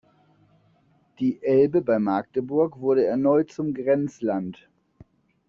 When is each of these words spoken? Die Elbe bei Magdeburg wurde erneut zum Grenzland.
Die 1.19 1.43
Elbe 1.43 1.81
bei 1.83 1.99
Magdeburg 1.99 2.79
wurde 2.79 3.05
erneut 3.05 3.51
zum 3.51 3.71
Grenzland. 3.75 4.67